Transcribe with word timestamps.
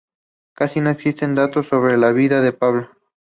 Casi 0.55 0.81
no 0.81 0.89
existen 0.89 1.35
datos 1.35 1.67
sobre 1.67 1.95
la 1.95 2.11
vida 2.11 2.41
de 2.41 2.53
Pablo. 2.53 2.89